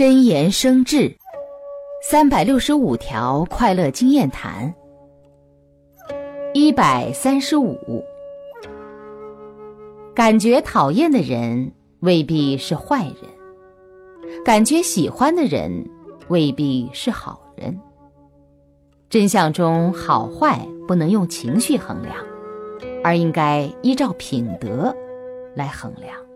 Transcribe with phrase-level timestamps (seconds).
[0.00, 1.14] 真言生智
[2.02, 4.74] 三百六十五条快乐经验谈
[6.54, 8.02] 一百三十五
[10.14, 15.70] 感觉讨厌的人未必是坏人感觉喜欢的人
[16.28, 17.78] 未必是好人
[19.10, 22.16] 真相中好坏不能用情绪衡量
[23.04, 24.96] 而应该依照品德
[25.54, 26.29] 来衡量。